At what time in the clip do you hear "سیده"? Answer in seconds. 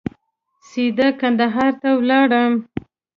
0.69-1.07